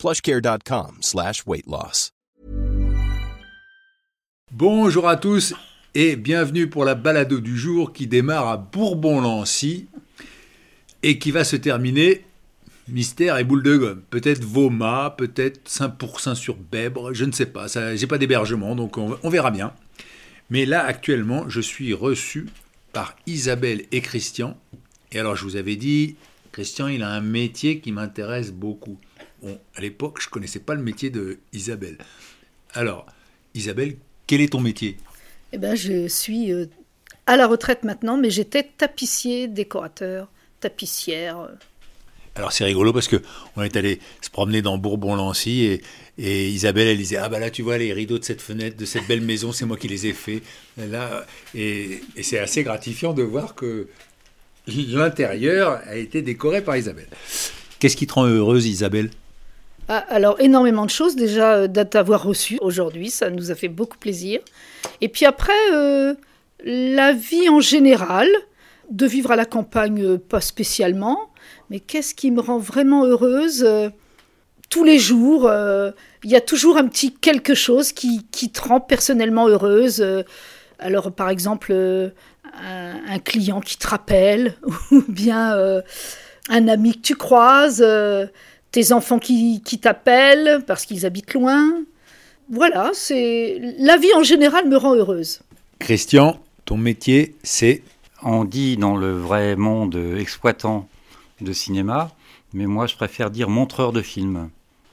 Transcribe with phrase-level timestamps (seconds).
[0.00, 2.12] plushcare.com slash weight loss.
[4.50, 5.54] Bonjour à tous
[5.94, 9.88] et bienvenue pour la balado du jour qui démarre à Bourbon-Lancy
[11.02, 12.24] et qui va se terminer
[12.88, 14.02] mystère et boule de gomme.
[14.08, 17.66] Peut-être Voma, peut-être 5% sur Bèbre, je ne sais pas.
[17.94, 19.72] J'ai pas d'hébergement, donc on, on verra bien.
[20.48, 22.46] Mais là, actuellement, je suis reçu
[22.92, 24.56] par Isabelle et Christian.
[25.12, 26.16] Et alors, je vous avais dit,
[26.52, 28.98] Christian, il a un métier qui m'intéresse beaucoup.
[29.74, 31.98] À l'époque, je ne connaissais pas le métier de Isabelle.
[32.74, 33.06] Alors,
[33.54, 34.96] Isabelle, quel est ton métier?
[35.52, 36.66] Eh bien, je suis euh,
[37.26, 40.28] à la retraite maintenant, mais j'étais tapissier, décorateur,
[40.60, 41.48] tapissière.
[42.36, 43.16] Alors c'est rigolo parce que
[43.56, 45.82] on est allé se promener dans Bourbon-Lancy et,
[46.16, 48.84] et, Isabelle elle disait ah bah là tu vois les rideaux de cette fenêtre de
[48.84, 50.42] cette belle maison c'est moi qui les ai faits
[50.78, 53.88] là et, et c'est assez gratifiant de voir que
[54.68, 57.08] l'intérieur a été décoré par Isabelle.
[57.78, 59.10] Qu'est-ce qui te rend heureuse Isabelle?
[59.92, 63.98] Ah, alors, énormément de choses déjà euh, d'avoir reçu aujourd'hui, ça nous a fait beaucoup
[63.98, 64.38] plaisir.
[65.00, 66.14] Et puis après, euh,
[66.64, 68.28] la vie en général,
[68.88, 71.32] de vivre à la campagne, euh, pas spécialement,
[71.70, 73.68] mais qu'est-ce qui me rend vraiment heureuse
[74.68, 75.50] Tous les jours,
[76.22, 80.06] il y a toujours un petit quelque chose qui, qui te rend personnellement heureuse.
[80.78, 84.54] alors, par exemple, un, un, client qui te rappelle,
[84.92, 85.56] ou bien
[86.48, 87.84] un ami que tu croises
[88.70, 91.82] tes enfants qui, qui t'appellent parce qu'ils habitent loin.
[92.50, 95.40] Voilà, c'est la vie en général me rend heureuse.
[95.78, 97.82] Christian, ton métier, c'est?
[98.22, 100.88] On dit dans le vrai monde exploitant
[101.40, 102.10] de cinéma,
[102.52, 104.50] mais moi je préfère dire montreur de films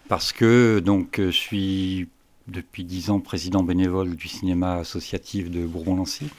[0.07, 2.07] parce que donc je suis
[2.47, 6.29] depuis dix ans président bénévole du cinéma associatif de Bourbon-Lancy.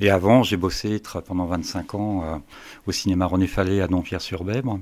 [0.00, 2.38] Et avant, j'ai bossé pendant 25 ans euh,
[2.86, 4.80] au cinéma René Fallet à Dompierre-sur-Bèbre.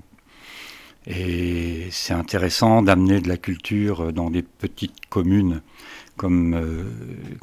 [1.07, 5.63] Et c'est intéressant d'amener de la culture dans des petites communes
[6.21, 6.85] comme, euh,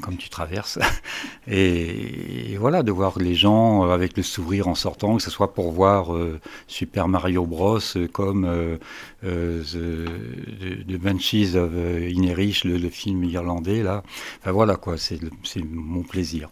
[0.03, 0.77] comme tu traverses.
[1.47, 5.71] Et, voilà, de voir les gens avec le sourire en sortant, que ce soit pour
[5.71, 7.79] voir euh, Super Mario Bros.
[8.13, 8.77] comme euh,
[9.23, 11.71] euh The, The, Banshees of
[12.07, 13.81] Inerich, le, le, film irlandais.
[13.81, 14.03] Là.
[14.41, 15.19] Enfin voilà, quoi, c'est
[15.63, 16.51] mon plaisir.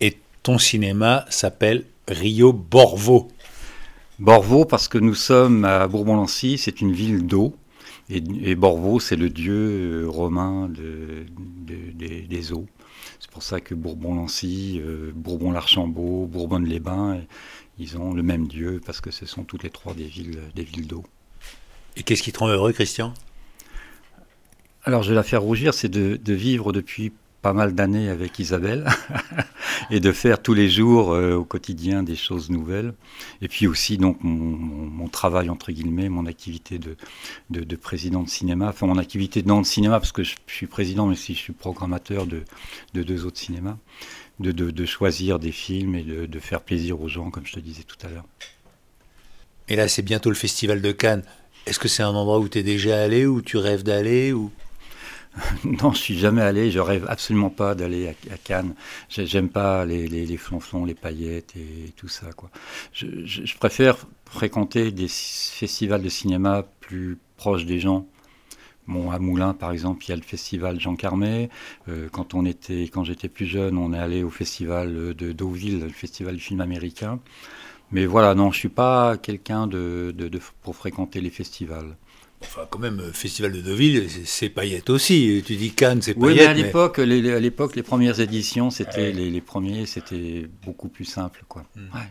[0.00, 3.28] Et ton cinéma s'appelle Rio Borvo.
[4.20, 7.56] Borvo, parce que nous sommes à Bourbon-Lancy, c'est une ville d'eau.
[8.08, 11.24] Et, et, Borvo, c'est le dieu romain de,
[11.66, 12.66] de, de, des eaux.
[13.18, 17.22] C'est pour ça que Bourbon-Lancy, euh, Bourbon-l'Archambault, Bourbonne-les-Bains,
[17.78, 20.62] ils ont le même dieu parce que ce sont toutes les trois des villes des
[20.62, 21.02] villes d'eau.
[21.96, 23.14] Et qu'est-ce qui te rend heureux, Christian?
[24.84, 27.12] Alors, je vais la faire rougir, c'est de, de vivre depuis
[27.44, 28.86] pas mal d'années avec Isabelle
[29.90, 32.94] et de faire tous les jours euh, au quotidien des choses nouvelles.
[33.42, 36.96] Et puis aussi donc mon, travail entre guillemets, mon activité de,
[37.50, 40.66] de, de, président de cinéma, enfin mon activité dans le cinéma parce que je, suis
[40.66, 42.44] président mais si je suis programmateur de,
[42.94, 43.76] de deux autres cinémas,
[44.40, 47.82] de, de, choisir des films et de, faire plaisir aux gens comme je te disais
[47.82, 48.24] tout à l'heure.
[49.68, 51.24] Et là c'est bientôt le festival de Cannes.
[51.66, 54.50] Est-ce que c'est un endroit où tu es déjà allé, où tu rêves d'aller ou
[55.64, 56.70] non, je suis jamais allé.
[56.70, 58.74] Je rêve absolument pas d'aller à, à, Cannes.
[59.08, 62.32] J'aime pas les, les, les, flonflons, les paillettes et tout ça.
[62.32, 62.50] Quoi.
[62.92, 68.06] Je, préfère fréquenter des festivals de cinéma plus proches des gens.
[68.86, 71.48] Bon, à Moulins, par exemple, il y a le festival Jean Carmet.
[71.88, 75.80] Euh, quand on était, quand j'étais plus jeune, on est allé au festival de Deauville,
[75.80, 77.18] le festival du film américain.
[77.92, 80.14] Mais voilà, non, je suis pas quelqu'un de,
[80.62, 81.96] pour fréquenter les festivals.
[82.46, 85.42] Enfin, quand même, Festival de Deauville, c'est paillettes aussi.
[85.46, 86.28] Tu dis Cannes, c'est paillettes.
[86.28, 87.06] Oui, mais à l'époque, mais...
[87.06, 89.12] les, à l'époque, les premières éditions, c'était ouais.
[89.12, 91.64] les, les, premiers, c'était beaucoup plus simple, quoi.
[91.74, 91.80] Mmh.
[91.94, 92.08] Ouais.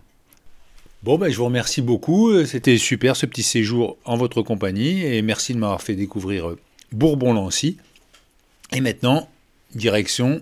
[1.03, 2.45] Bon, ben, je vous remercie beaucoup.
[2.45, 6.55] C'était super ce petit séjour en votre compagnie et merci de m'avoir fait découvrir
[6.93, 7.77] Bourbon-Lancy.
[8.71, 9.29] Et maintenant,
[9.75, 10.41] direction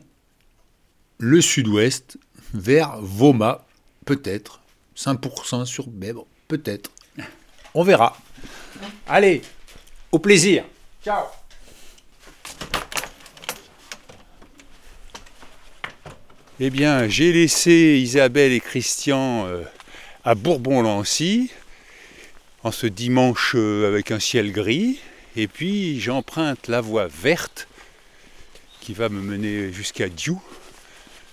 [1.18, 2.18] le sud-ouest,
[2.54, 3.66] vers Voma,
[4.06, 4.62] peut-être.
[4.98, 6.92] 5% sur Bèbre, peut-être.
[7.74, 8.18] On verra.
[9.08, 9.42] Allez,
[10.12, 10.64] au plaisir.
[11.04, 11.26] Ciao.
[16.60, 19.64] Eh bien, j'ai laissé Isabelle et Christian euh,
[20.24, 21.50] à Bourbon-Lancy
[22.64, 25.00] en ce dimanche euh, avec un ciel gris.
[25.36, 27.68] Et puis j'emprunte la voie verte
[28.82, 30.42] qui va me mener jusqu'à Diou.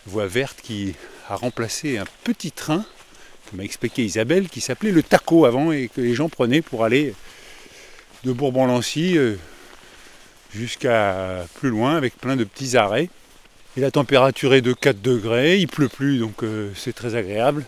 [0.07, 0.95] Voie verte qui
[1.29, 2.87] a remplacé un petit train
[3.51, 6.85] que m'a expliqué Isabelle qui s'appelait le Taco avant et que les gens prenaient pour
[6.85, 7.15] aller
[8.25, 9.37] de Bourbon-Lancy euh,
[10.53, 13.11] jusqu'à plus loin avec plein de petits arrêts.
[13.77, 17.65] Et la température est de 4 degrés, il pleut plus donc euh, c'est très agréable.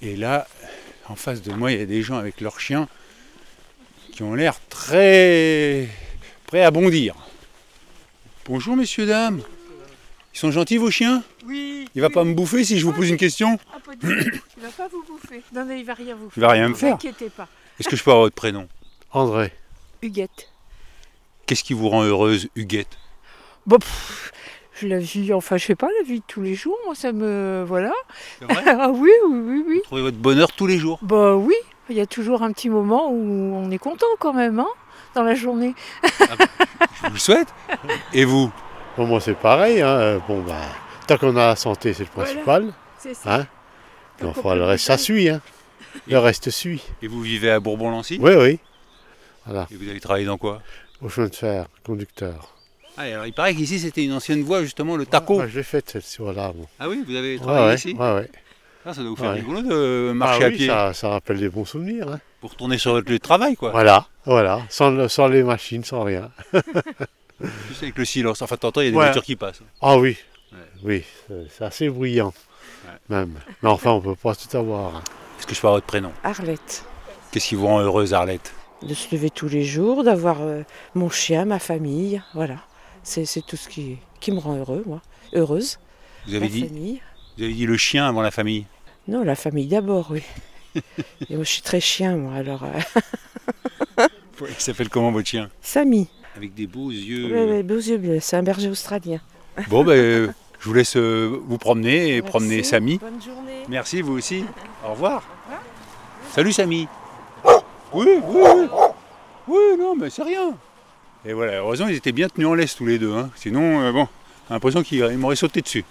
[0.00, 0.48] Et là,
[1.08, 2.88] en face de moi, il y a des gens avec leurs chiens
[4.12, 5.88] qui ont l'air très
[6.46, 7.14] prêts à bondir.
[8.46, 9.42] Bonjour messieurs, dames.
[10.34, 11.22] Ils sont gentils vos chiens?
[11.46, 11.86] Oui.
[11.94, 12.14] Il va oui.
[12.14, 13.58] pas me bouffer si je vous pose une question?
[13.72, 14.40] Ah, pas du tout.
[14.56, 15.42] Il va pas vous bouffer.
[15.54, 16.32] Non, non, il va rien vous faire.
[16.36, 16.94] Il va rien me Ne vous faire.
[16.94, 17.46] inquiétez pas.
[17.78, 18.66] Est-ce que je peux avoir votre prénom?
[19.12, 19.52] André,
[20.02, 20.48] Huguette.
[21.46, 22.98] Qu'est-ce qui vous rend heureuse, Huguette?
[23.66, 24.32] Bon, pff,
[24.80, 27.12] je la vis, enfin, je sais pas, la vie de tous les jours, moi, ça
[27.12, 27.64] me.
[27.66, 27.92] Voilà.
[28.38, 28.62] C'est vrai?
[28.66, 29.74] Ah oui, oui, oui, oui.
[29.76, 30.98] Vous trouvez votre bonheur tous les jours?
[31.02, 31.54] Bah oui,
[31.90, 34.68] il y a toujours un petit moment où on est content quand même, hein,
[35.14, 35.74] dans la journée.
[36.02, 37.48] Je vous le souhaite.
[38.14, 38.50] Et vous?
[38.96, 39.80] Bon, moi c'est pareil.
[39.82, 39.88] Hein.
[39.88, 40.56] euh, Bon, bah,
[41.06, 42.30] tant qu'on a la santé, c'est le Voilà.
[42.30, 42.72] principal.
[42.98, 43.34] C'est ça.
[43.34, 43.46] Hein.
[44.20, 45.28] Mais enfin, le reste, ça suit.
[45.28, 45.40] Hein.
[46.08, 46.82] Le reste suit.
[47.02, 48.18] Et vous vivez à Bourbon-Lancy?
[48.20, 48.58] Oui, oui.
[49.46, 49.66] Voilà.
[49.70, 50.60] Et vous allez travailler dans quoi?
[51.00, 52.54] Au chemin de fer, conducteur.
[52.96, 55.40] ah, alors, Il paraît qu'ici c'était une ancienne voie, justement, le taco.
[55.40, 56.52] Ah, je l'ai faite celle-ci, voilà.
[56.52, 56.66] bon.
[56.78, 57.92] Ah oui, vous avez Ouais, travaillé ouais, ici?
[57.98, 58.30] ouais, ouais.
[58.84, 59.36] Ah, Ça doit vous faire Ouais.
[59.40, 62.08] rigolo de marcher Ah à oui, pied Ça, ça rappelle des bons souvenirs.
[62.08, 62.20] Hein.
[62.40, 63.70] pour retourner sur votre lieu de travail, quoi.
[63.70, 64.62] Voilà, voilà.
[64.68, 66.30] Sans, le- sans les machines, sans rien.
[67.68, 68.42] Juste avec le silence.
[68.42, 69.04] Enfin, t'entends, il y a des Ouais.
[69.04, 69.60] voitures qui passent.
[69.80, 70.16] Ah oui,
[70.52, 70.58] Ouais.
[70.84, 72.32] oui, c'est- c'est assez bruyant.
[72.84, 73.16] Ouais.
[73.16, 73.34] Même.
[73.62, 74.96] Mais enfin, on peut pas tout avoir.
[74.96, 75.02] hein.
[75.38, 76.12] Est-ce que je peux avoir votre prénom?
[76.24, 76.84] Arlette.
[77.30, 78.52] Qu'est-ce qui vous rend heureuse, Arlette?
[78.82, 80.62] De se lever tous les jours, d'avoir euh,
[80.94, 82.56] mon chien, ma famille, voilà.
[83.04, 85.02] C'est tout ce qui, qui me rend heureux, moi.
[85.32, 85.78] Heureuse.
[86.26, 87.00] vous avez, dit, famille.
[87.36, 88.66] vous avez dit le chien avant la famille?
[89.08, 90.22] Non, la famille d'abord, oui.
[91.30, 92.34] Et moi, je suis très chien, moi.
[92.34, 94.06] Alors, euh,
[94.48, 95.50] Il s'appelle comment votre chien?
[95.60, 97.32] Samy, Avec des beaux yeux.
[97.32, 99.20] Ouais, ouais, beaux yeux bleus, c'est un berger australien.
[99.68, 102.30] Bon, ben, je vous laisse euh, vous promener et Merci.
[102.30, 102.98] promener Samy.
[102.98, 103.62] Bonne journée.
[103.68, 104.44] Merci, vous aussi.
[104.86, 105.22] Au revoir.
[106.32, 106.88] Salut, Samy.
[107.94, 108.68] Oui, oui, oui.
[109.48, 110.54] Oui, non, mais c'est rien.
[111.24, 113.12] Et voilà, heureusement, ils étaient bien tenus en laisse tous les deux.
[113.14, 113.30] hein.
[113.36, 114.08] Sinon, euh, bon,
[114.48, 115.84] j'ai l'impression qu'ils ils m'auraient sauté dessus.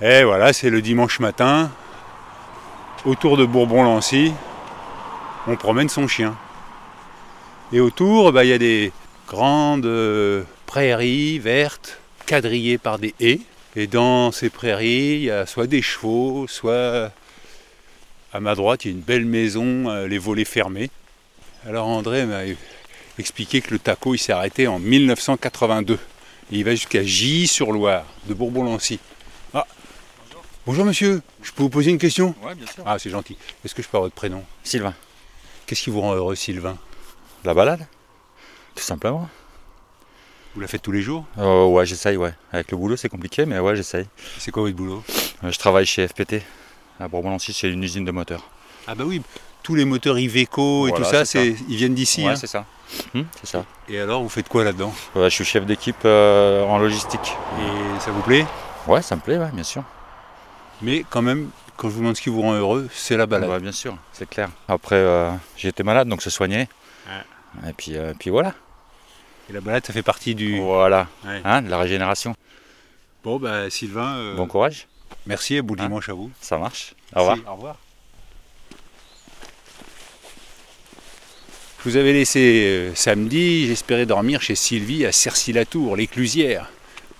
[0.00, 1.70] Et voilà, c'est le dimanche matin.
[3.04, 4.32] Autour de Bourbon-Lancy,
[5.46, 6.36] on promène son chien.
[7.72, 8.92] Et autour, bah, il y a des
[9.28, 13.40] grandes euh, prairies vertes, quadrillées par des haies.
[13.76, 17.10] Et dans ces prairies, il y a soit des chevaux, soit
[18.32, 20.90] à ma droite, il y a une belle maison, euh, les volets fermés.
[21.66, 22.42] Alors André m'a
[23.18, 25.94] expliqué que le taco, il s'est arrêté en 1982.
[25.94, 25.98] Et
[26.58, 28.98] il va jusqu'à Gilly-sur-Loire, de Bourbon-Lancy.
[29.54, 29.66] Ah.
[30.66, 32.34] Bonjour monsieur, je peux vous poser une question?
[32.42, 32.82] Ouais, bien sûr.
[32.86, 33.36] Ah, c'est gentil.
[33.64, 34.44] Est-ce que je peux avoir votre prénom?
[34.64, 34.94] Sylvain,
[35.66, 36.76] Qu'est-ce qui vous rend heureux, Sylvain?
[37.44, 37.86] La balade?
[38.74, 39.28] Tout simplement.
[40.54, 41.24] Vous la faites tous les jours?
[41.38, 42.32] Euh, ouais, j'essaye, ouais.
[42.52, 44.06] Avec le boulot, c'est compliqué, mais ouais, j'essaye.
[44.38, 45.04] C'est quoi votre boulot?
[45.44, 46.42] Euh, je travaille chez FPT,
[47.00, 48.42] à Bourbon-Lancy, c'est une usine de moteurs.
[48.86, 49.22] Ah bah oui,
[49.62, 52.24] tous les moteurs Iveco et Voilà, tout ça, c'est ils viennent d'ici.
[52.24, 52.36] ouais, hein.
[52.36, 52.64] c'est ça.
[53.14, 53.64] Hum, c'est ça.
[53.88, 57.36] Et alors, vous faites quoi là-dedans Ouais, je suis chef d'équipe euh, en logistique.
[57.60, 58.44] Et ça vous plaît
[58.86, 59.84] Ouais, ça me plaît, ouais, bien sûr.
[60.82, 63.48] Mais quand même, quand je vous demande ce qui vous rend heureux, c'est la balade.
[63.50, 64.48] Ouais, bien sûr, c'est clair.
[64.68, 65.30] Après, euh,
[65.62, 66.68] été malade, donc se soigner.
[67.68, 68.54] Et puis, euh, puis voilà.
[69.48, 70.60] Et la balade, ça fait partie du...
[70.60, 71.08] Voilà,
[71.44, 72.34] hein, de la régénération.
[73.24, 74.86] Bon, bah Sylvain, euh, Bon courage,
[75.26, 76.30] merci et bon Hein dimanche à vous.
[76.40, 76.94] ça marche.
[77.14, 77.36] Au revoir.
[77.36, 77.76] Merci, au revoir.
[81.82, 86.70] Je vous avais laissé euh, samedi, j'espérais dormir chez Sylvie à Cercy-la-Tour, l'éclusière.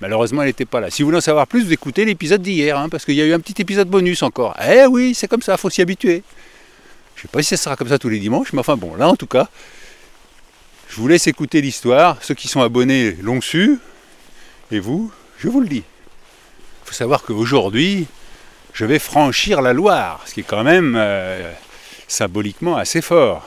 [0.03, 0.91] Malheureusement, elle n'était pas là.
[0.91, 3.25] Si vous voulez en savoir plus, vous écoutez l'épisode d'hier, hein, parce qu'il y a
[3.25, 4.55] eu un petit épisode bonus encore.
[4.63, 6.23] Eh oui, c'est comme ça, faut s'y habituer.
[7.17, 8.95] Je ne sais pas si ça sera comme ça tous les dimanches, mais enfin bon,
[8.97, 9.49] là en tout cas,
[10.89, 12.19] je vous laisse écouter l'histoire.
[12.23, 13.79] Ceux qui sont abonnés l'ont su,
[14.71, 15.85] et vous, je vous le dis.
[16.91, 18.09] Faut savoir qu'aujourd'hui,
[18.73, 21.53] je vais franchir la Loire, ce qui est quand même euh,
[22.09, 23.47] symboliquement assez fort.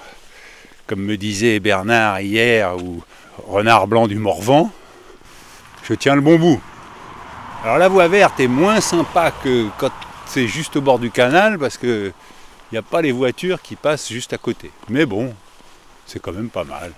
[0.87, 3.03] Comme me disait Bernard hier, ou
[3.45, 4.71] Renard Blanc du Morvan,
[5.83, 6.61] je tiens le bon bout.
[7.65, 9.91] Alors la voie verte est moins sympa que quand
[10.25, 12.13] c'est juste au bord du canal, parce que
[12.71, 14.71] il n'y a pas les voitures qui passent juste à côté.
[14.87, 15.35] Mais bon,
[16.05, 16.93] c'est quand même pas mal.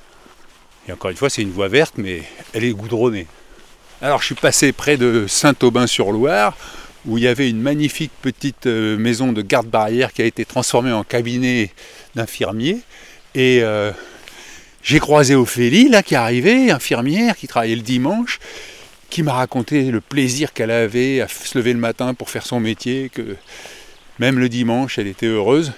[0.88, 2.22] Et encore une fois, c'est une voie verte, mais
[2.54, 3.26] elle est goudronnée.
[4.02, 6.58] Alors je suis passé près de Saint-Aubin-sur-Loire,
[7.06, 10.92] où il y avait une magnifique petite euh, maison de garde-barrière qui a été transformée
[10.92, 11.72] en cabinet
[12.14, 12.80] d'infirmier.
[13.36, 13.94] Et euh,
[14.84, 18.40] j'ai croisé Ophélie, là, qui est arrivée, infirmière, qui travaillait le dimanche,
[19.10, 22.60] qui m'a raconté le plaisir qu'elle avait à se lever le matin pour faire son
[22.60, 23.38] métier, que
[24.20, 25.72] même le dimanche, elle était heureuse.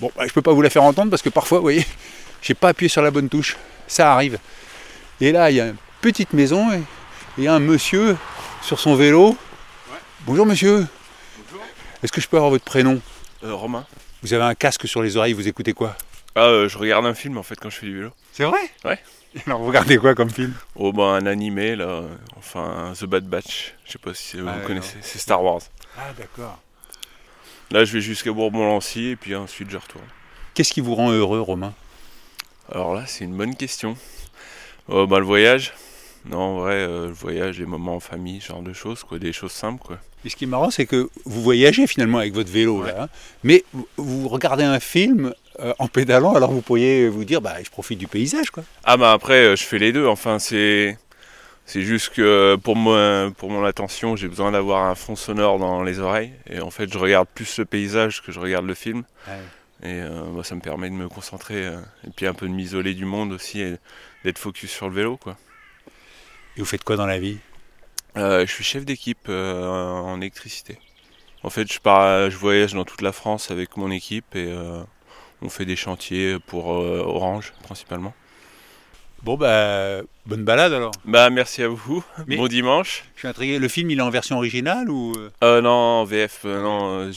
[0.00, 1.86] Bon, bah, je ne peux pas vous la faire entendre parce que parfois, vous voyez,
[2.42, 3.56] j'ai pas appuyé sur la bonne touche.
[3.86, 4.38] Ça arrive.
[5.20, 6.68] Et là, il y a une petite maison
[7.40, 8.16] il y a un monsieur
[8.62, 9.34] sur son vélo.
[10.26, 10.86] Bonjour monsieur.
[12.02, 13.00] Est-ce que je peux avoir votre prénom
[13.44, 13.86] Euh, Romain.
[14.22, 15.96] Vous avez un casque sur les oreilles, vous écoutez quoi
[16.34, 18.10] Ah, euh, je regarde un film en fait quand je fais du vélo.
[18.32, 18.98] C'est vrai Ouais.
[19.46, 20.52] Alors vous regardez quoi comme film?
[20.74, 22.02] Oh, bah un animé là,
[22.36, 23.74] enfin The Bad Batch.
[23.86, 25.62] Je sais pas si vous Ah, connaissez, c'est Star Wars.
[25.96, 26.58] Ah d'accord.
[27.70, 30.04] Là, je vais jusqu'à Bourbon-Lancy et puis ensuite je retourne.
[30.52, 31.72] Qu'est-ce qui vous rend heureux, Romain?
[32.70, 33.96] Alors là, c'est une bonne question.
[34.88, 35.72] Oh, bah le voyage.
[36.26, 39.18] Non, en vrai, euh, le voyage, les moments en famille, ce genre de choses, quoi,
[39.18, 39.98] des choses simples, quoi.
[40.24, 43.08] Et ce qui est marrant, c'est que vous voyagez finalement avec votre vélo, là, hein,
[43.42, 43.64] mais
[43.96, 47.98] vous, regardez un film euh, en pédalant, alors vous pourriez vous dire, bah, je profite
[47.98, 48.62] du paysage, quoi.
[48.84, 50.06] Ah bah après, euh, je fais les deux.
[50.06, 50.98] Enfin, c'est
[51.64, 55.82] c'est juste que pour moi, pour mon attention, j'ai besoin d'avoir un fond sonore dans
[55.82, 56.32] les oreilles.
[56.50, 59.04] Et en fait, je regarde plus le paysage que je regarde le film.
[59.82, 62.92] Et euh, bah, ça me permet de me concentrer et puis un peu de m'isoler
[62.92, 63.76] du monde aussi et
[64.24, 65.36] d'être focus sur le vélo, quoi.
[66.56, 67.38] Et vous faites quoi dans la vie?
[68.16, 70.78] Euh, je suis chef d'équipe euh, en électricité.
[71.42, 74.82] En fait, je pars, je voyage dans toute la France avec mon équipe et euh,
[75.42, 78.12] on fait des chantiers pour Orange principalement.
[79.22, 80.92] Bon, bah, bonne balade alors.
[81.04, 82.02] Bah merci à vous.
[82.26, 83.04] Mais- Bon dimanche.
[83.14, 83.58] Je suis intrigué.
[83.58, 85.60] Le film, il est en version originale ou euh?
[85.60, 87.10] Non, en VF, non,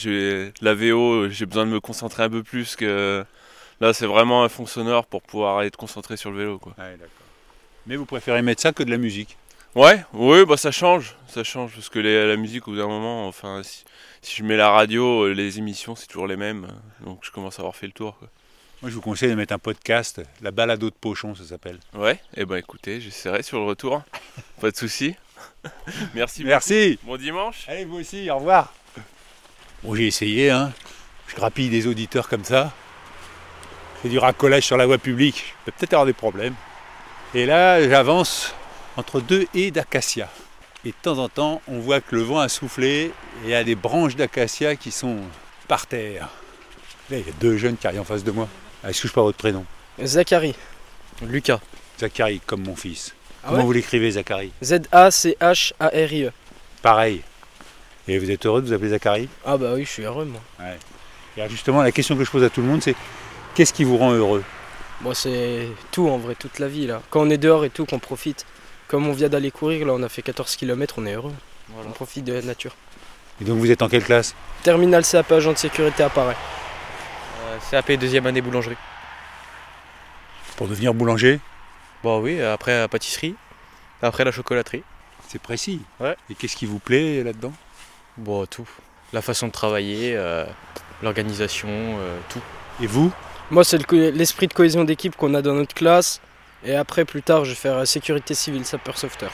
[0.60, 3.24] la VO, j'ai besoin de me concentrer un peu plus que
[3.80, 6.74] là, c'est vraiment un fond sonore pour pouvoir être concentré sur le vélo, quoi.
[6.78, 7.08] D'accord.
[7.86, 9.36] Mais vous préférez mettre ça que de la musique
[9.74, 12.86] Ouais, oui, bah ça change, ça change parce que les- la musique au bout d'un
[12.86, 13.84] moment, enfin, si,
[14.22, 16.68] si je mets la radio, euh, les émissions c'est toujours les mêmes,
[17.04, 18.16] donc je commence à avoir fait le tour.
[18.18, 18.28] Quoi.
[18.82, 21.80] Moi, je vous conseille de mettre un podcast, La balado de Pochon, ça s'appelle.
[21.94, 24.02] Ouais, et ben écoutez, j'essaierai sur le retour,
[24.60, 25.16] pas de souci.
[26.14, 26.44] Merci.
[26.44, 26.90] Merci.
[27.02, 27.06] beaucoup.
[27.12, 27.64] Bon dimanche.
[27.66, 28.72] Allez, vous aussi, au revoir.
[29.82, 30.72] Bon, j'ai essayé, hein.
[31.26, 32.72] Je grappille des auditeurs comme ça.
[33.96, 35.42] Je fais du racolage sur la voie publique.
[35.66, 36.54] Je vais peut-être avoir des problèmes.
[37.34, 38.54] Et là, j'avance
[38.96, 40.28] entre deux haies d'acacia.
[40.84, 43.12] Et de temps en temps, on voit que le vent a soufflé et
[43.44, 45.16] il y a des branches d'acacia qui sont
[45.66, 46.28] par terre.
[47.10, 48.48] Là, il y a deux jeunes qui arrivent en face de moi.
[48.82, 49.64] Ah, Est-ce que je avoir votre prénom?
[50.02, 50.54] Zachary.
[51.22, 51.60] Lucas.
[51.98, 53.14] Zachary, comme mon fils.
[53.42, 53.64] Ah Comment ouais?
[53.64, 54.52] vous l'écrivez, Zachary?
[54.62, 56.32] Z-A-C-H-A-R-I-E.
[56.82, 57.22] Pareil.
[58.06, 59.28] Et vous êtes heureux de vous appeler Zachary?
[59.46, 60.40] Ah bah oui, je suis heureux moi.
[61.36, 62.94] Et alors justement, la question que je pose à tout le monde, c'est
[63.54, 64.44] qu'est-ce qui vous rend heureux?
[65.04, 67.02] Moi c'est tout en vrai, toute la vie là.
[67.10, 68.46] Quand on est dehors et tout, qu'on profite.
[68.88, 71.34] Comme on vient d'aller courir, là on a fait 14 km, on est heureux.
[71.86, 72.74] On profite de la nature.
[73.38, 74.34] Et donc vous êtes en quelle classe?
[74.62, 76.36] Terminal CAP agent de sécurité apparaît.
[77.70, 78.78] CAP deuxième année boulangerie.
[80.56, 81.38] Pour devenir boulanger?
[82.02, 83.34] Bon oui, après la pâtisserie,
[84.00, 84.84] après la chocolaterie.
[85.28, 85.82] C'est précis.
[86.00, 86.16] Ouais.
[86.30, 87.52] Et qu'est-ce qui vous plaît là-dedans?
[88.16, 88.68] Bon tout.
[89.12, 90.46] La façon de travailler, euh,
[91.02, 92.40] l'organisation, euh, tout.
[92.82, 93.12] Et vous?
[93.50, 96.20] Moi c'est l'esprit de cohésion d'équipe qu'on a dans notre classe.
[96.64, 99.30] Et après plus tard je vais faire euh, sécurité civile, sapeur sauveteur.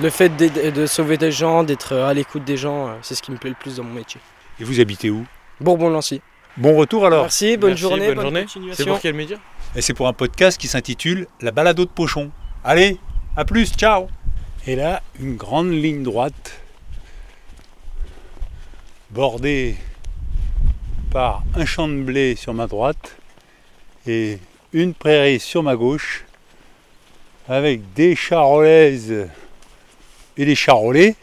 [0.00, 3.22] Le fait de sauver des gens, d'être euh, à l'écoute des gens, euh, c'est ce
[3.22, 4.20] qui me plaît le plus dans mon métier.
[4.60, 5.24] Et vous habitez où?
[5.60, 6.20] Bourbon-Lancy.
[6.56, 8.72] Bon retour alors Merci, bonne Merci, journée, bonne bonne, journée.
[8.72, 9.38] C'est pour quel média?
[9.74, 12.30] Et c'est pour un podcast qui s'intitule La balado de Pochon.
[12.62, 12.98] Allez,
[13.36, 14.06] à plus, ciao
[14.66, 16.60] Et là, une grande ligne droite,
[19.10, 19.76] bordée
[21.10, 23.16] par un champ de blé sur ma droite
[24.06, 24.38] et
[24.72, 26.24] une prairie sur ma gauche,
[27.48, 29.28] avec des charolaises
[30.36, 31.14] et des charolais,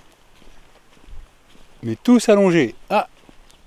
[1.84, 2.76] mais tous allongés.
[2.90, 3.08] Ah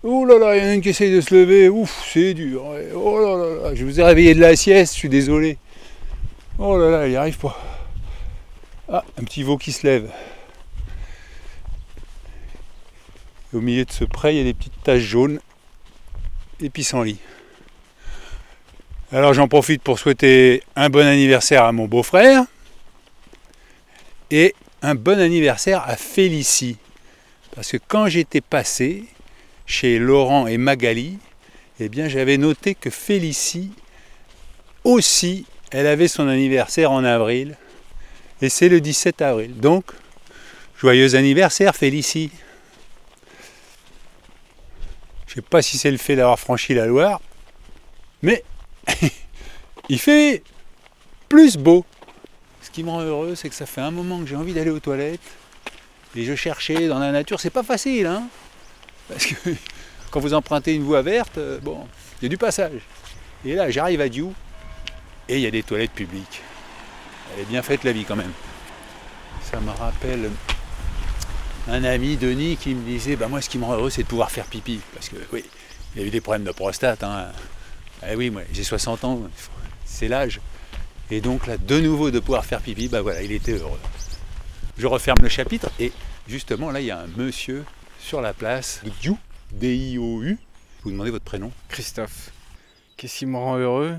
[0.07, 2.35] Oh là là, il y en a une qui essaye de se lever, ouf, c'est
[2.35, 2.63] dur.
[2.95, 5.57] Oh là là là, je vous ai réveillé de la sieste, je suis désolé.
[6.59, 7.59] Oh là là, il n'y arrive pas.
[8.87, 10.11] Ah, un petit veau qui se lève.
[13.53, 15.41] Et au milieu de ce pré, il y a des petites taches jaunes
[16.61, 17.19] et pissenlit.
[19.13, 22.45] Alors j'en profite pour souhaiter un bon anniversaire à mon beau-frère
[24.31, 26.79] et un bon anniversaire à Félicie.
[27.55, 29.05] Parce que quand j'étais passé
[29.67, 31.19] chez Laurent et Magali,
[31.81, 33.71] eh bien j'avais noté que Félicie
[34.85, 37.57] aussi, elle avait son anniversaire en avril.
[38.43, 39.55] Et c'est le 17 avril.
[39.57, 39.85] Donc,
[40.77, 42.31] joyeux anniversaire Félicie.
[45.27, 47.21] Je sais pas si c'est le fait d'avoir franchi la Loire,
[48.23, 48.45] mais
[49.89, 50.43] il fait
[51.29, 51.85] plus beau.
[52.63, 54.71] Ce qui me rend heureux, c'est que ça fait un moment que j'ai envie d'aller
[54.71, 55.21] aux toilettes.
[56.17, 58.29] Et je cherchais dans la nature, c'est pas facile, hein
[59.09, 59.35] Parce que
[60.11, 61.87] quand vous empruntez une voie verte, euh, bon,
[62.21, 62.81] il y a du passage.
[63.45, 64.33] Et là, j'arrive à Diou,
[65.29, 66.41] et il y a des toilettes publiques.
[67.35, 68.33] Elle est bien faite la vie quand même.
[69.43, 70.31] Ça me rappelle
[71.69, 74.09] un ami, Denis, qui me disait bah, Moi, ce qui me rend heureux, c'est de
[74.09, 74.81] pouvoir faire pipi.
[74.95, 75.45] Parce que, oui,
[75.95, 77.03] il a eu des problèmes de prostate.
[77.03, 77.29] Hein.
[78.11, 79.21] Eh oui, moi, j'ai 60 ans.
[79.85, 80.41] c'est l'âge.
[81.11, 83.79] Et donc là, de nouveau, de pouvoir faire pipi, bah voilà, il était heureux.
[84.79, 85.93] Je referme le chapitre et
[86.27, 87.65] justement, là, il y a un monsieur
[88.01, 89.19] sur la place, Diou,
[89.53, 90.39] D-I-O-U.
[90.83, 92.31] Vous demandez votre prénom Christophe.
[92.97, 93.97] Qu'est-ce qui me rend heureux?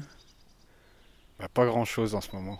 [1.39, 2.59] Bah, Pas grand-chose en ce moment.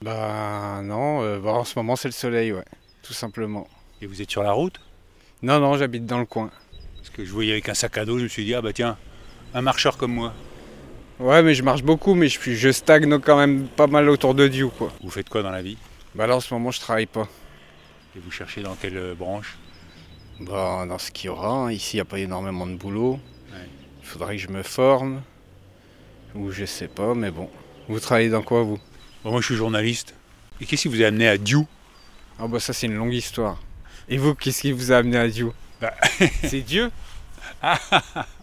[0.00, 2.64] Bah non, euh, bah, en ce moment c'est le soleil, ouais,
[3.02, 3.66] tout simplement.
[4.00, 4.80] Et vous êtes sur la route?
[5.42, 6.50] Non, non, j'habite dans le coin.
[6.96, 8.72] Parce que je voyais avec un sac à dos, je me suis dit, ah bah
[8.72, 8.96] tiens,
[9.54, 10.34] un marcheur comme moi.
[11.20, 14.46] Ouais, mais je marche beaucoup, mais je, je stagne quand même pas mal autour de
[14.46, 14.92] Dieu, quoi.
[15.02, 15.76] Vous faites quoi dans la vie?
[16.14, 17.28] Bah là, en ce moment, je travaille pas.
[18.16, 19.56] Et vous cherchez dans quelle euh, branche?
[20.40, 21.48] Bah, dans ce qu'il y aura.
[21.50, 21.72] hein.
[21.72, 23.18] Ici, il n'y a pas énormément de boulot.
[24.00, 25.20] Il faudrait que je me forme.
[26.34, 27.50] Ou je sais pas, mais bon.
[27.88, 28.78] Vous travaillez dans quoi, vous?
[29.24, 30.14] Bon, Moi, je suis journaliste.
[30.60, 31.66] Et qu'est-ce qui vous a amené à Diou?
[32.38, 33.58] Ah bah ça, c'est une longue histoire.
[34.08, 35.92] Et vous, qu'est-ce qui vous a amené à Dieu Bah,
[36.44, 36.90] C'est Dieu?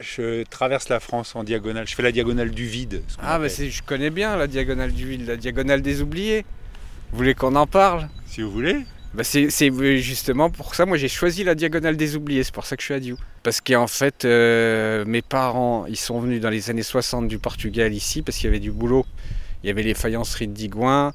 [0.00, 1.86] Je traverse la France en diagonale.
[1.86, 3.02] Je fais la diagonale du vide.
[3.18, 6.44] Ah bah c'est, je connais bien la diagonale du vide, la diagonale des oubliés.
[7.12, 8.08] Vous voulez qu'on en parle?
[8.26, 8.76] Si vous voulez.
[9.14, 12.66] Bah c'est, c'est justement pour ça, moi j'ai choisi la diagonale des oubliés, c'est pour
[12.66, 13.16] ça que je suis à Diou.
[13.42, 17.94] Parce qu'en fait, euh, mes parents, ils sont venus dans les années 60 du Portugal
[17.94, 19.06] ici, parce qu'il y avait du boulot.
[19.62, 21.12] Il y avait les faïenceries de Digoin,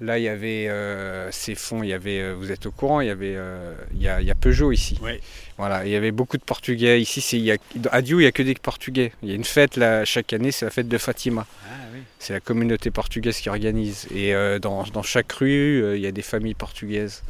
[0.00, 3.00] là il y avait euh, ces fonds, il y avait, euh, vous êtes au courant,
[3.00, 4.98] il y avait, euh, il, y a, il y a Peugeot ici.
[5.02, 5.20] Oui.
[5.58, 7.00] Voilà, il y avait beaucoup de Portugais.
[7.00, 7.56] Ici, c'est, il y a,
[7.92, 9.12] à Diou, il n'y a que des Portugais.
[9.22, 11.46] Il y a une fête là, chaque année, c'est la fête de Fatima.
[11.66, 12.00] Ah oui.
[12.18, 14.06] C'est la communauté portugaise qui organise.
[14.14, 17.22] Et euh, dans, dans chaque rue, il y a des familles portugaises.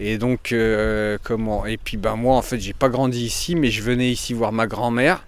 [0.00, 0.54] Et donc,
[1.22, 4.34] comment Et puis, ben, moi, en fait, j'ai pas grandi ici, mais je venais ici
[4.34, 5.24] voir ma grand-mère.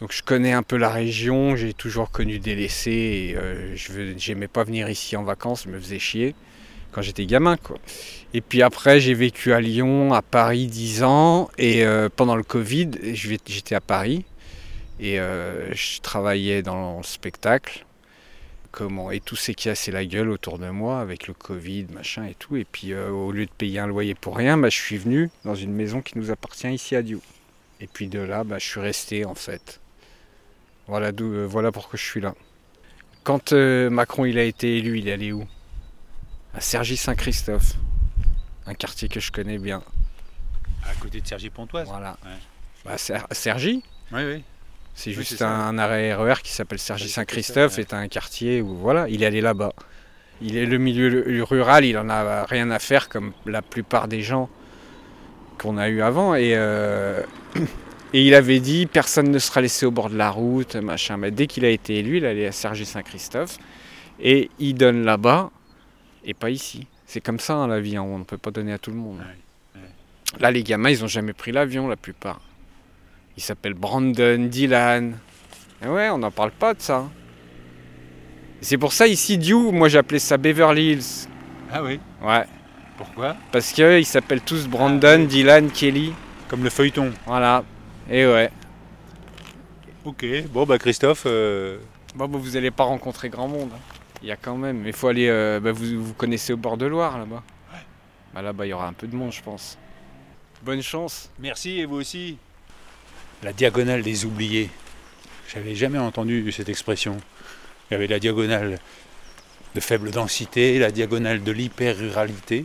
[0.00, 1.56] Donc, je connais un peu la région.
[1.56, 3.30] J'ai toujours connu des laissés.
[3.30, 5.64] Et euh, je j'aimais pas venir ici en vacances.
[5.64, 6.34] Je me faisais chier
[6.92, 7.56] quand j'étais gamin.
[8.34, 11.50] Et puis après, j'ai vécu à Lyon, à Paris 10 ans.
[11.56, 14.24] Et euh, pendant le Covid, j'étais à Paris.
[15.00, 17.86] Et euh, je travaillais dans le spectacle.
[18.72, 22.34] Comment Et tout s'est cassé la gueule autour de moi avec le Covid, machin et
[22.34, 22.56] tout.
[22.56, 25.54] Et puis au lieu de payer un loyer pour rien, bah, je suis venu dans
[25.54, 27.22] une maison qui nous appartient ici à Diou.
[27.80, 29.80] Et puis de là, bah, je suis resté en fait.
[30.88, 32.34] Voilà, d'où- euh, voilà pourquoi je suis là.
[33.24, 35.46] Quand euh, Macron il a été élu, il est allé où?
[36.54, 37.74] À Cergy-Saint-Christophe.
[38.66, 39.82] Un quartier que je connais bien.
[40.84, 41.88] À côté de Sergi Pontoise.
[41.88, 42.16] Voilà.
[42.24, 42.30] Ouais.
[42.84, 43.82] Bah, Cer- Cergy?
[44.12, 44.44] Oui, oui.
[44.94, 47.82] C'est Oui, juste c'est un arrêt RER qui s'appelle Cergy-Saint-Christophe, ouais.
[47.82, 49.72] est un quartier où voilà, il est allé là-bas.
[50.40, 54.06] Il est le milieu le- rural, il en a rien à faire comme la plupart
[54.08, 54.48] des gens
[55.58, 57.22] qu'on a eu avant et euh,
[58.16, 61.18] et il avait dit personne ne sera laissé au bord de la route, machin.
[61.18, 63.58] Mais dès qu'il a été élu, il allait à Cergy-Saint-Christophe
[64.18, 65.50] et il donne là-bas
[66.24, 66.86] et pas ici.
[67.04, 68.96] C'est comme ça hein, la vie, hein, on ne peut pas donner à tout le
[68.96, 69.18] monde.
[70.40, 72.40] Là, les gamins, ils ont jamais pris l'avion, la plupart.
[73.36, 75.18] Ils s'appellent Brandon, Dylan.
[75.84, 77.10] Et ouais, on n'en parle pas de ça.
[78.62, 81.28] C'est pour ça ici, Dew, moi j'appelais ça Beverly Hills.
[81.70, 82.00] Ah oui.
[82.22, 82.44] Ouais.
[82.96, 83.36] Pourquoi?
[83.52, 86.14] Parce qu'ils s'appellent tous Brandon, Dylan, Kelly.
[86.48, 87.12] Comme le feuilleton.
[87.26, 87.62] Voilà.
[88.10, 88.50] Et ouais.
[90.04, 90.24] Ok.
[90.50, 91.24] Bon, bah Christophe.
[91.26, 91.78] euh,
[92.14, 93.70] Bon, bah, vous n'allez pas rencontrer grand monde.
[93.74, 93.78] hein.
[94.22, 94.78] Il y a quand même.
[94.82, 95.28] Mais il faut aller.
[95.28, 97.42] euh, bah, vous, vous connaissez au bord de Loire là-bas
[98.34, 99.76] Bah là-bas, il y aura un peu de monde, je pense.
[100.62, 101.30] Bonne chance.
[101.38, 102.38] Merci et vous aussi.
[103.42, 104.70] La diagonale des oubliés.
[105.52, 107.18] J'avais jamais entendu cette expression.
[107.90, 108.78] Il y avait la diagonale
[109.74, 112.64] de faible densité, la diagonale de l'hyper-ruralité.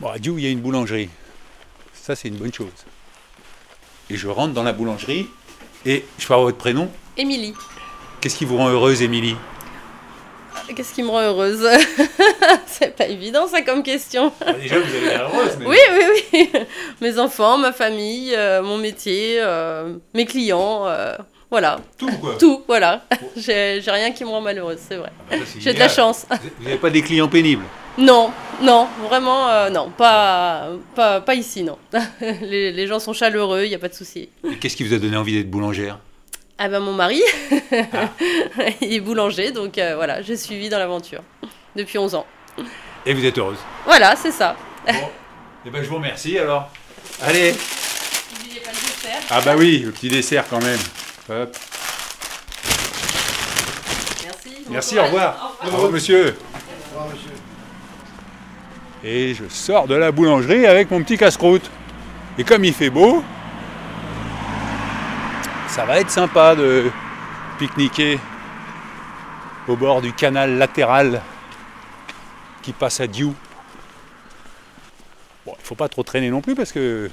[0.00, 1.10] Bon, à Diou, il y a une boulangerie.
[1.92, 2.72] Ça, c'est une bonne chose.
[4.10, 5.26] Et je rentre dans la boulangerie
[5.86, 6.88] et je avoir votre prénom.
[7.16, 7.54] Émilie,
[8.20, 9.36] Qu'est-ce qui vous rend heureuse, Émilie?
[10.74, 11.66] Qu'est-ce qui me rend heureuse?
[12.66, 14.32] C'est pas évident ça comme question.
[14.60, 15.56] Déjà, vous avez l'air heureuse.
[15.60, 16.50] mais- Oui, oui, oui.
[17.00, 21.16] Mes enfants, ma famille, euh, mon métier, euh, mes clients, euh,
[21.50, 21.78] voilà.
[21.96, 22.34] Tout, quoi.
[22.38, 23.02] Tout, voilà.
[23.36, 25.10] J'ai j'ai rien qui me rend malheureuse, c'est vrai.
[25.30, 26.26] bah, c'est J'ai de la chance.
[26.58, 27.64] Vous n'avez pas des clients pénibles
[27.98, 28.30] Non,
[28.62, 31.76] non, vraiment, euh, non, pas, pas, pas ici, non.
[32.20, 34.28] les, les gens sont chaleureux, il n'y a pas de souci.
[34.48, 35.98] Et qu'est-ce qui vous a donné envie d'être boulangère?
[36.60, 37.20] Ah ben mon mari,
[38.80, 41.22] il est boulanger, donc euh, voilà, j'ai suivi dans l'aventure
[41.76, 42.26] depuis 11 ans.
[43.06, 43.58] Et vous êtes heureuse?
[43.84, 44.56] Voilà, c'est ça.
[44.88, 46.68] Eh ben, je vous remercie alors.
[47.22, 49.20] Allez N'oubliez pas le dessert.
[49.30, 50.78] Ah bah oui, le petit dessert quand même.
[51.30, 51.56] Hop.
[54.24, 54.48] Merci.
[54.66, 55.04] bon Merci, courage.
[55.04, 55.56] au revoir.
[55.62, 56.36] Au revoir, monsieur.
[59.10, 61.70] Et je sors de la boulangerie avec mon petit casse-croûte.
[62.36, 63.24] Et comme il fait beau,
[65.68, 66.90] ça va être sympa de
[67.58, 68.18] pique-niquer
[69.66, 71.22] au bord du canal latéral
[72.60, 73.34] qui passe à Diou.
[75.46, 77.10] Bon, il faut pas trop traîner non plus parce que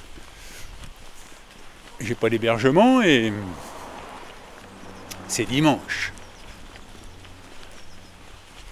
[1.98, 3.32] j'ai pas d'hébergement et
[5.28, 6.12] c'est dimanche.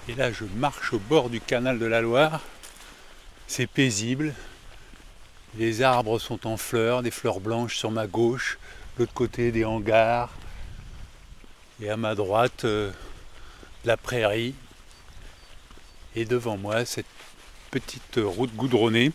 [0.09, 2.41] Et là, je marche au bord du canal de la Loire.
[3.47, 4.33] C'est paisible.
[5.57, 8.57] Les arbres sont en fleurs, des fleurs blanches sur ma gauche,
[8.97, 10.33] l'autre côté des hangars.
[11.81, 12.91] Et à ma droite, euh,
[13.85, 14.55] la prairie.
[16.15, 17.05] Et devant moi, cette
[17.71, 19.11] petite route goudronnée.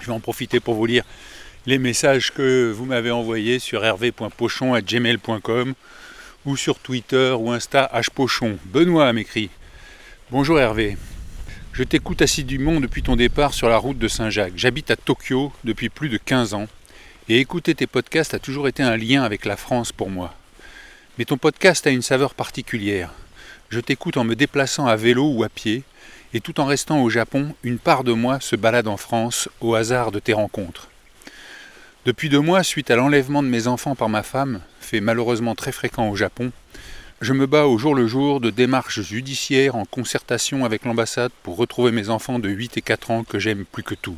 [0.00, 1.04] Je vais en profiter pour vous lire
[1.66, 5.74] les messages que vous m'avez envoyés sur hervé.pochon.gmail.com
[6.44, 8.58] ou sur Twitter ou Insta hpochon.
[8.64, 9.50] Benoît m'écrit
[10.30, 10.96] Bonjour Hervé,
[11.72, 14.52] je t'écoute assidûment depuis ton départ sur la route de Saint-Jacques.
[14.56, 16.66] J'habite à Tokyo depuis plus de 15 ans
[17.30, 20.34] et écouter tes podcasts a toujours été un lien avec la France pour moi.
[21.16, 23.14] Mais ton podcast a une saveur particulière.
[23.70, 25.82] Je t'écoute en me déplaçant à vélo ou à pied,
[26.34, 29.74] et tout en restant au Japon, une part de moi se balade en France au
[29.74, 30.88] hasard de tes rencontres.
[32.04, 35.72] Depuis deux mois, suite à l'enlèvement de mes enfants par ma femme, fait malheureusement très
[35.72, 36.52] fréquent au Japon,
[37.22, 41.56] je me bats au jour le jour de démarches judiciaires en concertation avec l'ambassade pour
[41.56, 44.16] retrouver mes enfants de 8 et 4 ans que j'aime plus que tout.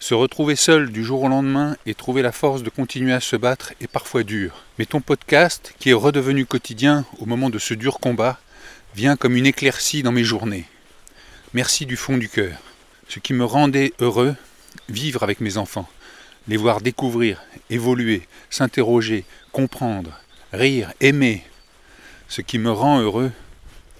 [0.00, 3.36] Se retrouver seul du jour au lendemain et trouver la force de continuer à se
[3.36, 4.64] battre est parfois dur.
[4.80, 8.40] Mais ton podcast, qui est redevenu quotidien au moment de ce dur combat,
[8.96, 10.66] vient comme une éclaircie dans mes journées.
[11.54, 12.58] Merci du fond du cœur.
[13.08, 14.34] Ce qui me rendait heureux,
[14.88, 15.88] vivre avec mes enfants
[16.48, 20.20] les voir découvrir, évoluer, s'interroger, comprendre,
[20.52, 21.44] rire, aimer,
[22.28, 23.32] ce qui me rend heureux,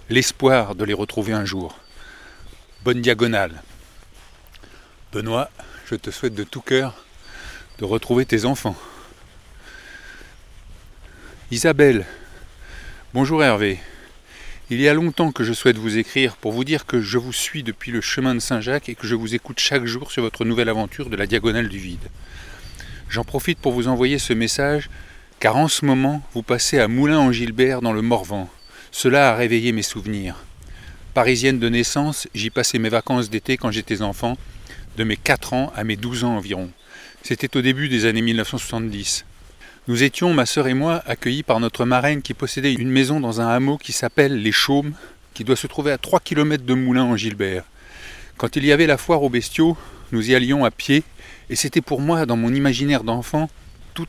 [0.09, 1.79] l'espoir de les retrouver un jour.
[2.83, 3.63] Bonne diagonale.
[5.13, 5.49] Benoît,
[5.89, 7.05] je te souhaite de tout cœur
[7.79, 8.75] de retrouver tes enfants.
[11.51, 12.05] Isabelle,
[13.13, 13.79] bonjour Hervé.
[14.69, 17.31] Il y a longtemps que je souhaite vous écrire pour vous dire que je vous
[17.31, 20.43] suis depuis le chemin de Saint-Jacques et que je vous écoute chaque jour sur votre
[20.43, 22.09] nouvelle aventure de la diagonale du vide.
[23.07, 24.89] J'en profite pour vous envoyer ce message
[25.39, 28.49] car en ce moment vous passez à Moulins-en-Gilbert dans le Morvan.
[28.91, 30.35] Cela a réveillé mes souvenirs.
[31.13, 34.37] Parisienne de naissance, j'y passais mes vacances d'été quand j'étais enfant,
[34.97, 36.69] de mes 4 ans à mes 12 ans environ.
[37.21, 39.25] C'était au début des années 1970.
[39.87, 43.39] Nous étions, ma sœur et moi, accueillis par notre marraine qui possédait une maison dans
[43.39, 44.93] un hameau qui s'appelle Les Chaumes,
[45.33, 47.63] qui doit se trouver à 3 km de Moulins en Gilbert.
[48.37, 49.77] Quand il y avait la foire aux bestiaux,
[50.11, 51.03] nous y allions à pied,
[51.49, 53.49] et c'était pour moi, dans mon imaginaire d'enfant,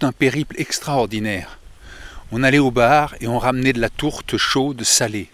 [0.03, 1.59] un périple extraordinaire.
[2.31, 5.29] On allait au bar et on ramenait de la tourte chaude, salée.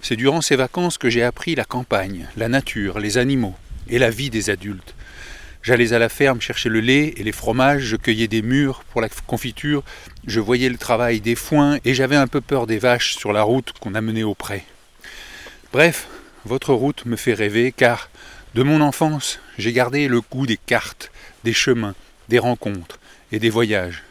[0.00, 3.54] C'est durant ces vacances que j'ai appris la campagne, la nature, les animaux
[3.88, 4.94] et la vie des adultes.
[5.62, 9.02] J'allais à la ferme chercher le lait et les fromages, je cueillais des mûres pour
[9.02, 9.82] la confiture,
[10.26, 13.42] je voyais le travail des foins et j'avais un peu peur des vaches sur la
[13.42, 14.64] route qu'on amenait au pré.
[15.72, 16.06] Bref,
[16.46, 18.08] votre route me fait rêver car,
[18.54, 21.10] de mon enfance, j'ai gardé le goût des cartes,
[21.44, 21.94] des chemins,
[22.28, 23.00] des rencontres
[23.32, 24.02] et des voyages.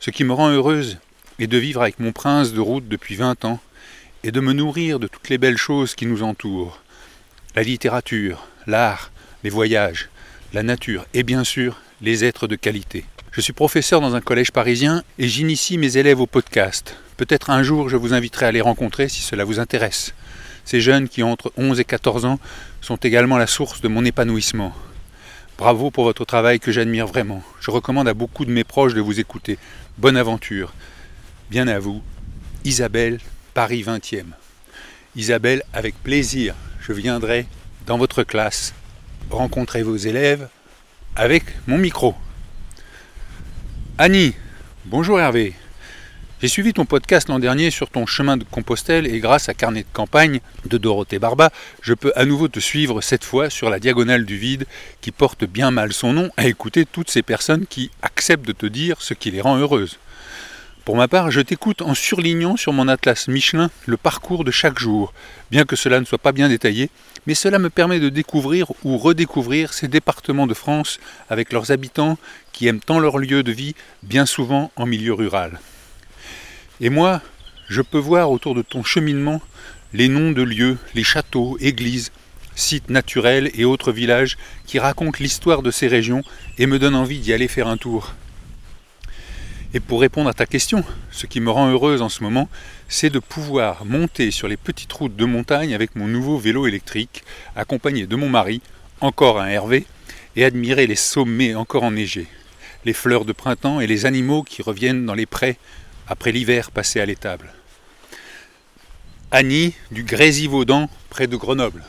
[0.00, 0.98] Ce qui me rend heureuse
[1.38, 3.60] est de vivre avec mon prince de route depuis vingt ans
[4.24, 6.80] et de me nourrir de toutes les belles choses qui nous entourent.
[7.54, 9.10] La littérature, l'art,
[9.44, 10.08] les voyages,
[10.52, 13.04] la nature et bien sûr les êtres de qualité.
[13.32, 16.96] Je suis professeur dans un collège parisien et j'initie mes élèves au podcast.
[17.16, 20.14] Peut-être un jour je vous inviterai à les rencontrer si cela vous intéresse.
[20.64, 22.40] Ces jeunes qui ont entre 11 et 14 ans
[22.80, 24.74] sont également la source de mon épanouissement.
[25.58, 27.42] Bravo pour votre travail que j'admire vraiment.
[27.60, 29.58] Je recommande à beaucoup de mes proches de vous écouter.
[29.96, 30.74] Bonne aventure.
[31.50, 32.02] Bien à vous.
[32.64, 33.20] Isabelle,
[33.54, 34.26] Paris 20e.
[35.14, 37.46] Isabelle, avec plaisir, je viendrai
[37.86, 38.74] dans votre classe
[39.30, 40.48] rencontrer vos élèves
[41.16, 42.14] avec mon micro.
[43.96, 44.34] Annie,
[44.84, 45.54] bonjour Hervé.
[46.42, 49.84] J'ai suivi ton podcast l'an dernier sur ton chemin de Compostelle et grâce à Carnet
[49.84, 53.80] de campagne de Dorothée Barba, je peux à nouveau te suivre cette fois sur la
[53.80, 54.66] diagonale du vide
[55.00, 58.66] qui porte bien mal son nom à écouter toutes ces personnes qui acceptent de te
[58.66, 59.98] dire ce qui les rend heureuses.
[60.84, 64.78] Pour ma part, je t'écoute en surlignant sur mon atlas Michelin le parcours de chaque
[64.78, 65.14] jour,
[65.50, 66.90] bien que cela ne soit pas bien détaillé,
[67.26, 70.98] mais cela me permet de découvrir ou redécouvrir ces départements de France
[71.30, 72.18] avec leurs habitants
[72.52, 75.60] qui aiment tant leur lieu de vie, bien souvent en milieu rural.
[76.80, 77.22] Et moi,
[77.68, 79.40] je peux voir autour de ton cheminement
[79.92, 82.12] les noms de lieux, les châteaux, églises,
[82.54, 84.36] sites naturels et autres villages
[84.66, 86.22] qui racontent l'histoire de ces régions
[86.58, 88.14] et me donnent envie d'y aller faire un tour.
[89.74, 92.48] Et pour répondre à ta question, ce qui me rend heureuse en ce moment,
[92.88, 97.24] c'est de pouvoir monter sur les petites routes de montagne avec mon nouveau vélo électrique,
[97.56, 98.62] accompagné de mon mari,
[99.00, 99.84] encore un Hervé,
[100.34, 102.26] et admirer les sommets encore enneigés,
[102.84, 105.58] les fleurs de printemps et les animaux qui reviennent dans les prés
[106.06, 107.52] après l'hiver passé à l'étable.
[109.30, 111.82] Annie du Grésivaudan près de Grenoble.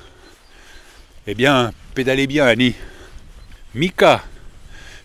[1.28, 2.76] Eh bien, pédalez bien Annie.
[3.76, 4.24] Mika.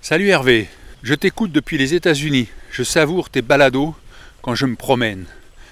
[0.00, 0.68] Salut Hervé.
[1.02, 2.48] Je t'écoute depuis les États-Unis.
[2.70, 3.94] Je savoure tes balados
[4.40, 5.26] quand je me promène.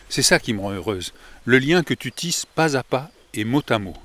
[0.09, 1.13] C'est ça qui me rend heureuse.
[1.45, 3.97] Le lien que tu tisses pas à pas et mot à mot.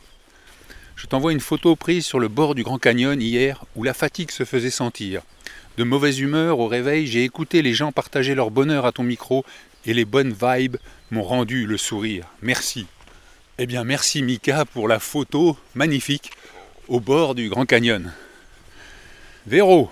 [0.96, 4.32] Je t'envoie une photo prise sur le bord du Grand Canyon hier où la fatigue
[4.32, 5.24] se faisait sentir.
[5.78, 9.44] De mauvaise humeur au réveil, j'ai écouté les gens partager leur bonheur à ton micro
[9.86, 10.78] et les bonnes vibes
[11.12, 12.28] m'ont rendu le sourire.
[12.42, 12.88] Merci.
[13.58, 16.32] Eh bien, merci Mika pour la photo magnifique
[16.88, 18.14] au bord du Grand Canyon.
[19.48, 19.92] Véro,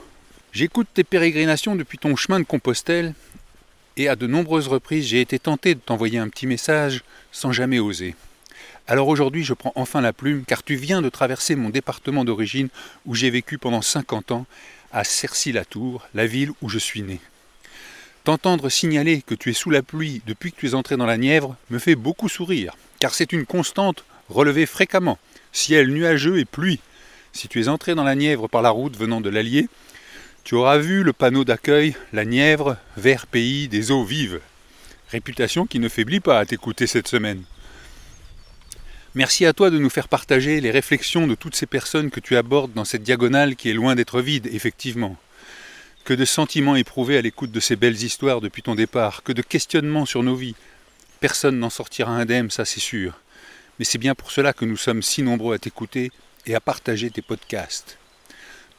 [0.54, 3.14] j'écoute tes pérégrinations depuis ton chemin de Compostelle
[3.98, 7.80] et à de nombreuses reprises j'ai été tenté de t'envoyer un petit message sans jamais
[7.80, 8.16] oser.
[8.88, 12.70] Alors aujourd'hui je prends enfin la plume car tu viens de traverser mon département d'origine
[13.06, 14.46] où j'ai vécu pendant 50 ans
[14.94, 17.20] à Cercy-la-Tour, la ville où je suis né.
[18.24, 21.18] T'entendre signaler que tu es sous la pluie depuis que tu es entré dans la
[21.18, 25.20] Nièvre me fait beaucoup sourire, car c'est une constante relevée fréquemment.
[25.52, 26.80] Ciel nuageux et pluie.
[27.34, 29.68] Si tu es entré dans la Nièvre par la route venant de l'Allier,
[30.44, 34.40] tu auras vu le panneau d'accueil La Nièvre, vert pays des eaux vives.
[35.10, 37.44] Réputation qui ne faiblit pas à t'écouter cette semaine.
[39.16, 42.36] Merci à toi de nous faire partager les réflexions de toutes ces personnes que tu
[42.36, 45.18] abordes dans cette diagonale qui est loin d'être vide, effectivement.
[46.04, 49.44] Que de sentiments éprouvés à l'écoute de ces belles histoires depuis ton départ, que de
[49.44, 50.56] questionnements sur nos vies.
[51.20, 53.20] Personne n'en sortira indemne, ça c'est sûr.
[53.78, 56.12] Mais c'est bien pour cela que nous sommes si nombreux à t'écouter
[56.48, 58.00] et à partager tes podcasts.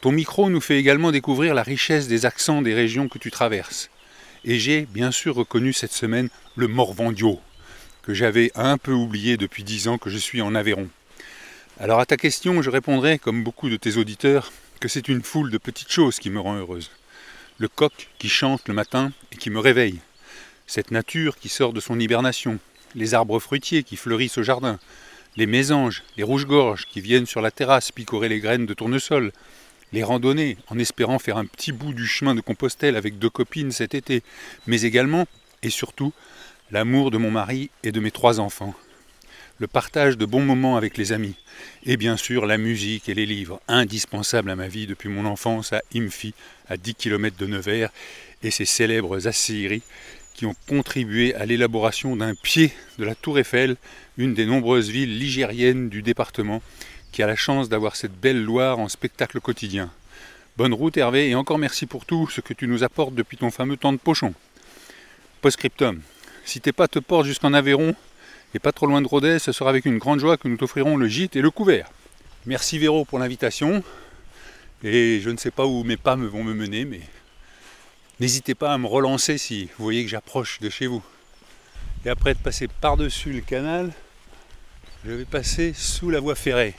[0.01, 3.89] Ton micro nous fait également découvrir la richesse des accents des régions que tu traverses.
[4.45, 7.41] Et j'ai bien sûr reconnu cette semaine le Morvandio
[8.05, 10.89] que j'avais un peu oublié depuis dix ans que je suis en Aveyron.
[11.81, 15.51] Alors à ta question, je répondrai, comme beaucoup de tes auditeurs, que c'est une foule
[15.51, 16.91] de petites choses qui me rend heureuse.
[17.59, 20.01] Le coq qui chante le matin et qui me réveille.
[20.67, 22.59] Cette nature qui sort de son hibernation.
[22.95, 24.79] Les arbres fruitiers qui fleurissent au jardin.
[25.37, 29.33] Les mésanges, les rouges-gorges qui viennent sur la terrasse picorer les graines de tournesol.
[29.93, 33.73] Les randonnées, en espérant faire un petit bout du chemin de Compostelle avec deux copines
[33.73, 34.23] cet été.
[34.67, 35.27] Mais également,
[35.63, 36.13] et surtout,
[36.71, 38.75] l'amour de mon mari et de mes trois enfants,
[39.59, 41.37] le partage de bons moments avec les amis,
[41.85, 45.73] et bien sûr la musique et les livres, indispensables à ma vie depuis mon enfance
[45.73, 46.35] à Imphi,
[46.69, 47.91] à 10 km de Nevers,
[48.43, 49.83] et ces célèbres Assyries
[50.35, 53.77] qui ont contribué à l'élaboration d'un pied de la Tour Eiffel,
[54.19, 56.61] une des nombreuses villes ligériennes du département,
[57.13, 59.93] qui a la chance d'avoir cette belle Loire en spectacle quotidien.
[60.57, 63.53] Bonne route Hervé, et encore merci pour tout ce que tu nous apportes depuis ton
[63.53, 64.35] fameux temps de pochon.
[65.41, 66.01] Postscriptum.
[66.45, 67.95] Si tes pas te portent jusqu'en Aveyron,
[68.55, 70.97] et pas trop loin de Rodez, ce sera avec une grande joie que nous t'offrirons
[70.97, 71.91] le gîte et le couvert.
[72.47, 73.83] Merci Véro pour l'invitation.
[74.85, 77.01] Et je ne sais pas où mes pas vont me mener, mais
[78.21, 81.03] n'hésitez pas à me relancer si vous voyez que j'approche de chez vous.
[82.05, 83.93] Et après de passer par-dessus le canal,
[85.05, 86.75] je vais passer sous la voie ferrée.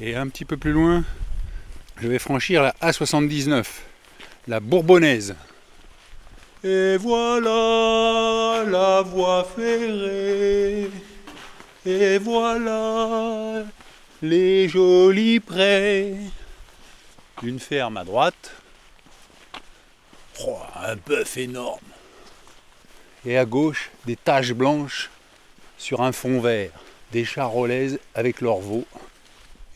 [0.00, 1.04] Et un petit peu plus loin,
[2.00, 3.64] je vais franchir la A79,
[4.46, 5.34] la Bourbonnaise.
[6.64, 10.90] Et voilà la voie ferrée.
[11.86, 13.64] Et voilà
[14.22, 16.16] les jolis prés.
[17.44, 18.52] Une ferme à droite.
[20.44, 21.78] Oh, un bœuf énorme.
[23.24, 25.10] Et à gauche, des taches blanches
[25.76, 26.72] sur un fond vert.
[27.12, 28.86] Des charolaises avec leurs veaux.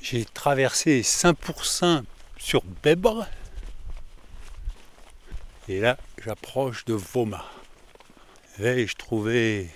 [0.01, 2.05] J'ai traversé Saint-Pourçain
[2.38, 3.29] sur Bèbre.
[5.68, 7.45] Et là, j'approche de Voma.
[8.59, 9.69] Vais-je trouver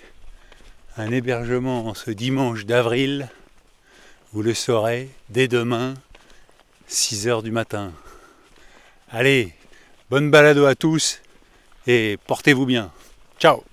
[0.95, 3.29] un hébergement ce dimanche d'avril?
[4.31, 5.95] Vous le saurez dès demain,
[6.87, 7.91] 6 heures du matin.
[9.09, 9.53] Allez,
[10.09, 11.21] bonne balado à tous
[11.85, 12.91] et portez-vous bien.
[13.39, 13.66] Ciao